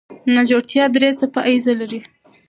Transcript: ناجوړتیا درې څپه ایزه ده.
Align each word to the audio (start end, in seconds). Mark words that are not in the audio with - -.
ناجوړتیا 0.33 0.85
درې 0.95 1.09
څپه 1.19 1.41
ایزه 1.49 1.73
ده. 1.91 1.99